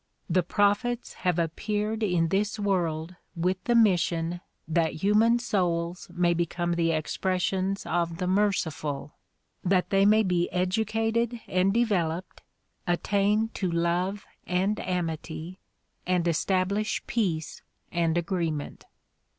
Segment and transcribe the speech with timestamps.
[0.27, 6.71] The prophets have appeared in this world with the mission that human souls may become
[6.73, 9.13] the expressions of the Merciful,
[9.63, 12.41] that they may be educated and developed,
[12.87, 15.59] attain to love and amity,
[16.07, 17.61] and establish peace
[17.91, 18.85] and agreement.